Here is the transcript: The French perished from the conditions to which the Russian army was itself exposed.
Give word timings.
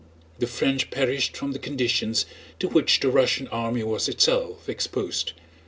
The 0.39 0.47
French 0.47 0.89
perished 0.89 1.37
from 1.37 1.51
the 1.51 1.59
conditions 1.59 2.25
to 2.57 2.67
which 2.67 3.01
the 3.01 3.11
Russian 3.11 3.47
army 3.49 3.83
was 3.83 4.09
itself 4.09 4.67
exposed. 4.67 5.33